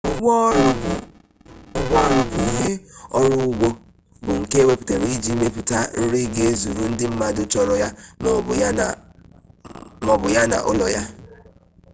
[0.09, 0.35] ugbo
[1.99, 2.73] oru bu ihe
[3.19, 3.67] oru ugbo
[4.23, 7.89] bu nke eweputara iji meputa nri ga ezuru ndi mmadu choro ya
[10.07, 11.03] ma obu ya na ulo ya